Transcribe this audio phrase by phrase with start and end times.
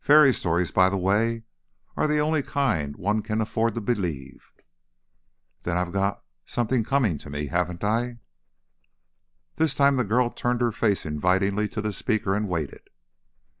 [0.03, 1.43] Fairy stories, by the way,
[1.95, 4.51] are the only kind one can afford to believe."
[5.61, 8.17] "Then I've got something coming to me, haven't I?"
[9.57, 12.89] This time the girl turned her face invitingly to the speaker and waited.